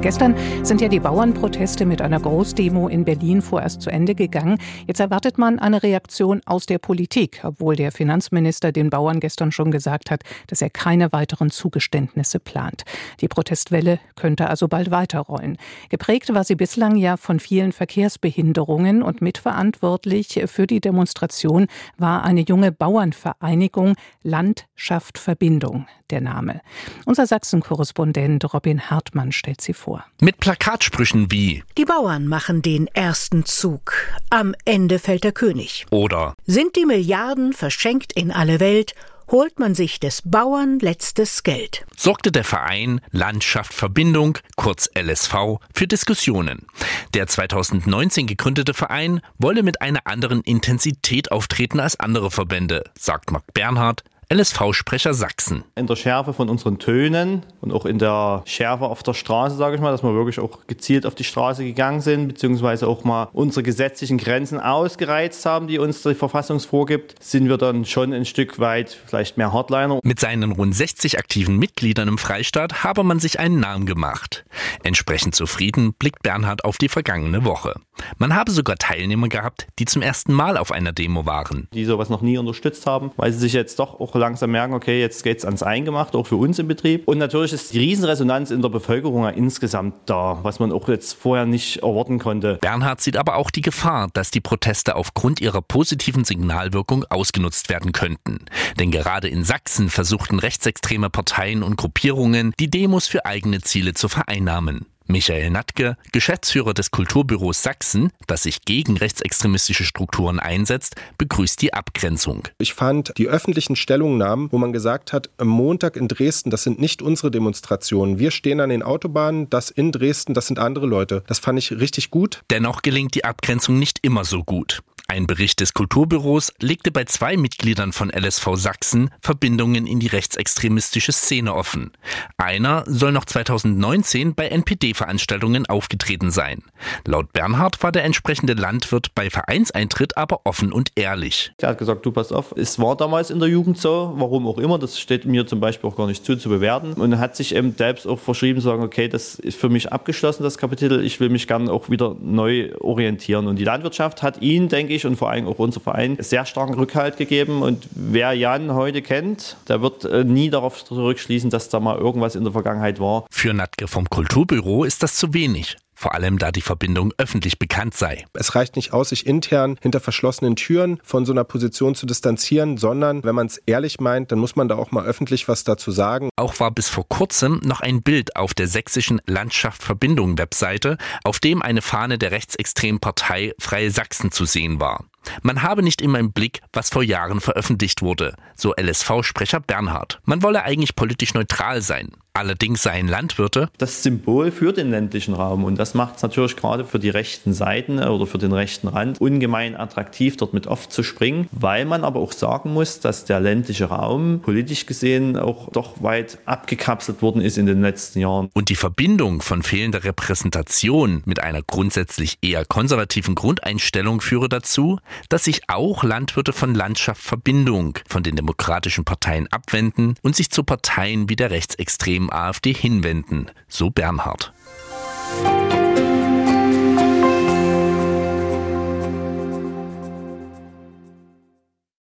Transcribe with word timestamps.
Gestern 0.00 0.36
sind 0.62 0.80
ja 0.80 0.86
die 0.86 1.00
Bauernproteste 1.00 1.84
mit 1.84 2.00
einer 2.00 2.20
Großdemo 2.20 2.86
in 2.86 3.04
Berlin 3.04 3.42
vorerst 3.42 3.82
zu 3.82 3.90
Ende 3.90 4.14
gegangen. 4.14 4.58
Jetzt 4.86 5.00
erwartet 5.00 5.38
man 5.38 5.58
eine 5.58 5.82
Reaktion 5.82 6.40
aus 6.46 6.66
der 6.66 6.78
Politik, 6.78 7.40
obwohl 7.42 7.74
der 7.74 7.90
Finanzminister 7.90 8.70
den 8.70 8.90
Bauern 8.90 9.18
gestern 9.18 9.50
schon 9.50 9.72
gesagt 9.72 10.12
hat, 10.12 10.22
dass 10.46 10.62
er 10.62 10.70
keine 10.70 11.10
weiteren 11.10 11.50
Zugeständnisse 11.50 12.38
plant. 12.38 12.84
Die 13.20 13.26
Protestwelle 13.26 13.98
könnte 14.14 14.48
also 14.48 14.68
bald 14.68 14.92
weiterrollen. 14.92 15.58
Geprägt 15.88 16.32
war 16.32 16.44
sie 16.44 16.54
bislang 16.54 16.94
ja 16.94 17.16
von 17.16 17.40
vielen 17.40 17.72
Verkehrsbehinderungen 17.72 19.02
und 19.02 19.20
mitverantwortlich 19.20 20.44
für 20.46 20.68
die 20.68 20.80
Demonstration 20.80 21.66
war 21.96 22.22
eine 22.22 22.42
junge 22.42 22.70
Bauernvereinigung 22.70 23.96
Landschaft 24.22 25.18
Verbindung 25.18 25.86
der 26.10 26.20
Name. 26.20 26.60
Unser 27.04 27.26
Sachsen-Korrespondent 27.26 28.54
Robin 28.54 28.90
Hartmann 28.90 29.32
stellt 29.32 29.60
sie 29.60 29.74
vor 29.74 29.87
vor. 29.88 30.04
Mit 30.20 30.38
Plakatsprüchen 30.38 31.30
wie 31.30 31.62
Die 31.78 31.86
Bauern 31.86 32.28
machen 32.28 32.60
den 32.60 32.88
ersten 32.88 33.46
Zug. 33.46 33.94
Am 34.28 34.54
Ende 34.66 34.98
fällt 34.98 35.24
der 35.24 35.32
König. 35.32 35.86
Oder 35.90 36.34
Sind 36.46 36.76
die 36.76 36.84
Milliarden 36.84 37.54
verschenkt 37.54 38.12
in 38.12 38.30
alle 38.30 38.60
Welt, 38.60 38.94
holt 39.30 39.58
man 39.58 39.74
sich 39.74 39.98
des 40.00 40.22
Bauern 40.24 40.78
letztes 40.78 41.42
Geld. 41.42 41.86
sorgte 41.96 42.32
der 42.32 42.44
Verein 42.44 43.00
Landschaft 43.12 43.72
Verbindung, 43.72 44.38
kurz 44.56 44.90
LSV, 44.94 45.58
für 45.74 45.86
Diskussionen. 45.86 46.66
Der 47.14 47.26
2019 47.26 48.26
gegründete 48.26 48.74
Verein 48.74 49.20
wolle 49.38 49.62
mit 49.62 49.80
einer 49.80 50.06
anderen 50.06 50.42
Intensität 50.42 51.30
auftreten 51.30 51.80
als 51.80 51.98
andere 52.00 52.30
Verbände, 52.30 52.84
sagt 52.98 53.30
Marc 53.30 53.52
Bernhard, 53.54 54.02
LSV-Sprecher 54.30 55.14
Sachsen. 55.14 55.64
in 55.74 55.86
der 55.86 55.96
Schärfe 55.96 56.34
von 56.34 56.50
unseren 56.50 56.78
Tönen 56.78 57.46
und 57.62 57.72
auch 57.72 57.86
in 57.86 57.98
der 57.98 58.42
Schärfe 58.44 58.84
auf 58.84 59.02
der 59.02 59.14
Straße, 59.14 59.56
sage 59.56 59.76
ich 59.76 59.80
mal, 59.80 59.90
dass 59.90 60.02
wir 60.02 60.12
wirklich 60.12 60.38
auch 60.38 60.66
gezielt 60.66 61.06
auf 61.06 61.14
die 61.14 61.24
Straße 61.24 61.64
gegangen 61.64 62.02
sind, 62.02 62.28
beziehungsweise 62.28 62.88
auch 62.88 63.04
mal 63.04 63.30
unsere 63.32 63.62
gesetzlichen 63.62 64.18
Grenzen 64.18 64.60
ausgereizt 64.60 65.46
haben, 65.46 65.66
die 65.66 65.78
uns 65.78 66.02
die 66.02 66.14
Verfassung 66.14 66.60
vorgibt, 66.60 67.14
sind 67.24 67.48
wir 67.48 67.56
dann 67.56 67.86
schon 67.86 68.12
ein 68.12 68.26
Stück 68.26 68.58
weit 68.58 68.90
vielleicht 69.06 69.38
mehr 69.38 69.54
Hardliner. 69.54 70.00
Mit 70.02 70.20
seinen 70.20 70.52
rund 70.52 70.76
60 70.76 71.18
aktiven 71.18 71.56
Mitgliedern 71.56 72.08
im 72.08 72.18
Freistaat 72.18 72.84
habe 72.84 73.04
man 73.04 73.20
sich 73.20 73.40
einen 73.40 73.60
Namen 73.60 73.86
gemacht. 73.86 74.44
Entsprechend 74.82 75.36
zufrieden 75.36 75.94
blickt 75.98 76.22
Bernhard 76.22 76.64
auf 76.66 76.76
die 76.76 76.90
vergangene 76.90 77.46
Woche. 77.46 77.80
Man 78.18 78.34
habe 78.34 78.50
sogar 78.50 78.76
Teilnehmer 78.76 79.28
gehabt, 79.28 79.68
die 79.78 79.86
zum 79.86 80.02
ersten 80.02 80.34
Mal 80.34 80.58
auf 80.58 80.70
einer 80.70 80.92
Demo 80.92 81.24
waren. 81.24 81.66
die 81.72 81.86
sowas 81.86 82.10
noch 82.10 82.20
nie 82.20 82.36
unterstützt 82.36 82.84
haben, 82.84 83.10
weil 83.16 83.32
sie 83.32 83.38
sich 83.38 83.54
jetzt 83.54 83.78
doch 83.78 83.98
auch 83.98 84.17
langsam 84.18 84.50
merken, 84.50 84.74
okay, 84.74 85.00
jetzt 85.00 85.22
geht's 85.22 85.44
ans 85.44 85.62
Eingemachte, 85.62 86.18
auch 86.18 86.26
für 86.26 86.36
uns 86.36 86.58
im 86.58 86.68
Betrieb. 86.68 87.06
Und 87.06 87.18
natürlich 87.18 87.52
ist 87.52 87.72
die 87.72 87.78
Riesenresonanz 87.78 88.50
in 88.50 88.62
der 88.62 88.68
Bevölkerung 88.68 89.24
ja 89.24 89.30
insgesamt 89.30 89.94
da, 90.06 90.38
was 90.42 90.58
man 90.58 90.72
auch 90.72 90.88
jetzt 90.88 91.14
vorher 91.14 91.46
nicht 91.46 91.78
erwarten 91.78 92.18
konnte. 92.18 92.58
Bernhard 92.60 93.00
sieht 93.00 93.16
aber 93.16 93.36
auch 93.36 93.50
die 93.50 93.60
Gefahr, 93.60 94.08
dass 94.12 94.30
die 94.30 94.40
Proteste 94.40 94.96
aufgrund 94.96 95.40
ihrer 95.40 95.62
positiven 95.62 96.24
Signalwirkung 96.24 97.04
ausgenutzt 97.04 97.68
werden 97.68 97.92
könnten. 97.92 98.44
Denn 98.78 98.90
gerade 98.90 99.28
in 99.28 99.44
Sachsen 99.44 99.90
versuchten 99.90 100.38
rechtsextreme 100.38 101.10
Parteien 101.10 101.62
und 101.62 101.76
Gruppierungen, 101.76 102.52
die 102.58 102.70
Demos 102.70 103.06
für 103.06 103.24
eigene 103.26 103.60
Ziele 103.60 103.94
zu 103.94 104.08
vereinnahmen. 104.08 104.86
Michael 105.10 105.48
Natke, 105.48 105.96
Geschäftsführer 106.12 106.74
des 106.74 106.90
Kulturbüros 106.90 107.62
Sachsen, 107.62 108.12
das 108.26 108.42
sich 108.42 108.60
gegen 108.66 108.98
rechtsextremistische 108.98 109.84
Strukturen 109.84 110.38
einsetzt, 110.38 110.96
begrüßt 111.16 111.62
die 111.62 111.72
Abgrenzung. 111.72 112.46
Ich 112.58 112.74
fand 112.74 113.16
die 113.16 113.26
öffentlichen 113.26 113.74
Stellungnahmen, 113.74 114.52
wo 114.52 114.58
man 114.58 114.74
gesagt 114.74 115.14
hat, 115.14 115.30
am 115.38 115.48
Montag 115.48 115.96
in 115.96 116.08
Dresden, 116.08 116.50
das 116.50 116.62
sind 116.62 116.78
nicht 116.78 117.00
unsere 117.00 117.30
Demonstrationen. 117.30 118.18
Wir 118.18 118.30
stehen 118.30 118.60
an 118.60 118.68
den 118.68 118.82
Autobahnen, 118.82 119.48
das 119.48 119.70
in 119.70 119.92
Dresden, 119.92 120.34
das 120.34 120.46
sind 120.46 120.58
andere 120.58 120.86
Leute. 120.86 121.24
Das 121.26 121.38
fand 121.38 121.58
ich 121.58 121.72
richtig 121.72 122.10
gut. 122.10 122.42
Dennoch 122.50 122.82
gelingt 122.82 123.14
die 123.14 123.24
Abgrenzung 123.24 123.78
nicht 123.78 124.00
immer 124.02 124.26
so 124.26 124.44
gut. 124.44 124.82
Ein 125.10 125.26
Bericht 125.26 125.60
des 125.60 125.72
Kulturbüros 125.72 126.52
legte 126.60 126.90
bei 126.90 127.04
zwei 127.04 127.38
Mitgliedern 127.38 127.92
von 127.92 128.10
LSV 128.10 128.56
Sachsen 128.56 129.08
Verbindungen 129.22 129.86
in 129.86 130.00
die 130.00 130.06
rechtsextremistische 130.06 131.12
Szene 131.12 131.54
offen. 131.54 131.92
Einer 132.36 132.84
soll 132.86 133.12
noch 133.12 133.24
2019 133.24 134.34
bei 134.34 134.48
NPD-Veranstaltungen 134.48 135.64
aufgetreten 135.64 136.30
sein. 136.30 136.62
Laut 137.06 137.32
Bernhard 137.32 137.82
war 137.82 137.90
der 137.90 138.04
entsprechende 138.04 138.52
Landwirt 138.52 139.14
bei 139.14 139.30
Vereinseintritt 139.30 140.18
aber 140.18 140.42
offen 140.44 140.72
und 140.72 140.90
ehrlich. 140.94 141.52
Er 141.58 141.70
hat 141.70 141.78
gesagt, 141.78 142.04
du 142.04 142.12
pass 142.12 142.30
auf, 142.30 142.52
es 142.54 142.78
war 142.78 142.94
damals 142.94 143.30
in 143.30 143.38
der 143.38 143.48
Jugend 143.48 143.78
so, 143.78 144.12
warum 144.16 144.46
auch 144.46 144.58
immer, 144.58 144.78
das 144.78 145.00
steht 145.00 145.24
mir 145.24 145.46
zum 145.46 145.58
Beispiel 145.58 145.88
auch 145.88 145.96
gar 145.96 146.06
nicht 146.06 146.22
zu, 146.22 146.36
zu 146.36 146.50
bewerten. 146.50 146.92
Und 146.92 147.12
er 147.12 147.18
hat 147.18 147.34
sich 147.34 147.54
eben 147.54 147.74
selbst 147.74 148.06
auch 148.06 148.18
verschrieben, 148.18 148.60
sagen, 148.60 148.82
okay, 148.82 149.08
das 149.08 149.36
ist 149.36 149.58
für 149.58 149.70
mich 149.70 149.90
abgeschlossen, 149.90 150.42
das 150.42 150.58
Kapitel, 150.58 151.02
ich 151.02 151.18
will 151.18 151.30
mich 151.30 151.46
gerne 151.46 151.72
auch 151.72 151.88
wieder 151.88 152.14
neu 152.20 152.74
orientieren. 152.78 153.46
Und 153.46 153.56
die 153.56 153.64
Landwirtschaft 153.64 154.22
hat 154.22 154.42
ihn, 154.42 154.68
denke 154.68 154.92
ich, 154.92 154.97
und 155.04 155.16
vor 155.16 155.30
allem 155.30 155.46
auch 155.46 155.58
unser 155.58 155.80
Verein, 155.80 156.16
sehr 156.20 156.44
starken 156.46 156.74
Rückhalt 156.74 157.16
gegeben. 157.16 157.62
Und 157.62 157.88
wer 157.90 158.32
Jan 158.32 158.74
heute 158.74 159.02
kennt, 159.02 159.56
der 159.68 159.82
wird 159.82 160.04
äh, 160.04 160.24
nie 160.24 160.50
darauf 160.50 160.84
zurückschließen, 160.84 161.50
dass 161.50 161.68
da 161.68 161.80
mal 161.80 161.98
irgendwas 161.98 162.34
in 162.34 162.44
der 162.44 162.52
Vergangenheit 162.52 163.00
war. 163.00 163.26
Für 163.30 163.52
Natke 163.52 163.88
vom 163.88 164.08
Kulturbüro 164.08 164.84
ist 164.84 165.02
das 165.02 165.14
zu 165.14 165.34
wenig. 165.34 165.76
Vor 166.00 166.14
allem, 166.14 166.38
da 166.38 166.52
die 166.52 166.60
Verbindung 166.60 167.12
öffentlich 167.18 167.58
bekannt 167.58 167.92
sei. 167.92 168.24
Es 168.32 168.54
reicht 168.54 168.76
nicht 168.76 168.92
aus, 168.92 169.08
sich 169.08 169.26
intern 169.26 169.76
hinter 169.82 169.98
verschlossenen 169.98 170.54
Türen 170.54 171.00
von 171.02 171.26
so 171.26 171.32
einer 171.32 171.42
Position 171.42 171.96
zu 171.96 172.06
distanzieren, 172.06 172.76
sondern 172.76 173.24
wenn 173.24 173.34
man 173.34 173.48
es 173.48 173.56
ehrlich 173.66 173.98
meint, 173.98 174.30
dann 174.30 174.38
muss 174.38 174.54
man 174.54 174.68
da 174.68 174.76
auch 174.76 174.92
mal 174.92 175.04
öffentlich 175.04 175.48
was 175.48 175.64
dazu 175.64 175.90
sagen. 175.90 176.28
Auch 176.36 176.60
war 176.60 176.70
bis 176.70 176.88
vor 176.88 177.08
kurzem 177.08 177.60
noch 177.64 177.80
ein 177.80 178.02
Bild 178.02 178.36
auf 178.36 178.54
der 178.54 178.68
sächsischen 178.68 179.20
Landschaft 179.26 179.82
Verbindung 179.82 180.38
Webseite, 180.38 180.98
auf 181.24 181.40
dem 181.40 181.62
eine 181.62 181.82
Fahne 181.82 182.16
der 182.16 182.30
rechtsextremen 182.30 183.00
Partei 183.00 183.52
Freie 183.58 183.90
Sachsen 183.90 184.30
zu 184.30 184.44
sehen 184.44 184.78
war. 184.78 185.04
Man 185.42 185.62
habe 185.62 185.82
nicht 185.82 186.00
immer 186.00 186.20
im 186.20 186.32
Blick, 186.32 186.60
was 186.72 186.90
vor 186.90 187.02
Jahren 187.02 187.40
veröffentlicht 187.40 188.02
wurde, 188.02 188.36
so 188.54 188.72
LSV-Sprecher 188.80 189.58
Bernhard. 189.58 190.20
Man 190.24 190.44
wolle 190.44 190.62
eigentlich 190.62 190.94
politisch 190.94 191.34
neutral 191.34 191.82
sein. 191.82 192.12
Allerdings 192.38 192.84
seien 192.84 193.08
Landwirte 193.08 193.68
das 193.78 194.04
Symbol 194.04 194.52
für 194.52 194.72
den 194.72 194.92
ländlichen 194.92 195.34
Raum. 195.34 195.64
Und 195.64 195.76
das 195.76 195.94
macht 195.94 196.18
es 196.18 196.22
natürlich 196.22 196.54
gerade 196.54 196.84
für 196.84 197.00
die 197.00 197.08
rechten 197.08 197.52
Seiten 197.52 197.98
oder 197.98 198.28
für 198.28 198.38
den 198.38 198.52
rechten 198.52 198.86
Rand 198.86 199.20
ungemein 199.20 199.74
attraktiv, 199.74 200.36
dort 200.36 200.54
mit 200.54 200.68
oft 200.68 200.92
zu 200.92 201.02
springen, 201.02 201.48
weil 201.50 201.84
man 201.84 202.04
aber 202.04 202.20
auch 202.20 202.30
sagen 202.30 202.72
muss, 202.72 203.00
dass 203.00 203.24
der 203.24 203.40
ländliche 203.40 203.86
Raum 203.86 204.38
politisch 204.40 204.86
gesehen 204.86 205.36
auch 205.36 205.72
doch 205.72 206.00
weit 206.00 206.38
abgekapselt 206.44 207.22
worden 207.22 207.40
ist 207.40 207.58
in 207.58 207.66
den 207.66 207.82
letzten 207.82 208.20
Jahren. 208.20 208.50
und 208.54 208.68
die 208.68 208.76
Verbindung 208.76 209.42
von 209.42 209.64
fehlender 209.64 210.04
Repräsentation 210.04 211.22
mit 211.24 211.40
einer 211.40 211.62
grundsätzlich 211.62 212.38
eher 212.40 212.64
konservativen 212.64 213.34
Grundeinstellung 213.34 214.20
führe 214.20 214.48
dazu, 214.48 215.00
dass 215.28 215.42
sich 215.42 215.62
auch 215.68 216.04
Landwirte 216.04 216.52
von 216.52 216.72
Landschaft 216.72 217.20
Verbindung 217.20 217.98
von 218.08 218.22
den 218.22 218.36
demokratischen 218.36 219.04
Parteien 219.04 219.48
abwenden 219.50 220.14
und 220.22 220.36
sich 220.36 220.50
zu 220.50 220.62
Parteien 220.62 221.28
wie 221.28 221.34
der 221.34 221.50
rechtsextremen 221.50 222.27
AfD 222.30 222.74
hinwenden, 222.74 223.50
so 223.68 223.90
Bernhard. 223.90 224.52